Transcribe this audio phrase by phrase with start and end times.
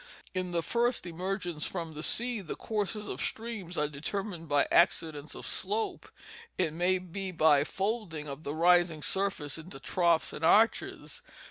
[0.33, 5.35] In the first emergence from the sea the courses of streams are determined by accidents
[5.35, 6.09] of slope,
[6.57, 11.21] it may be by folding of the rising surface into troughs and arches.